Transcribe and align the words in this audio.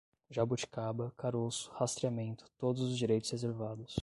Jabuticaba, 0.31 1.13
caroço, 1.15 1.69
rastreamento, 1.75 2.49
todos 2.57 2.81
os 2.81 2.97
direitos 2.97 3.29
reservados 3.29 3.97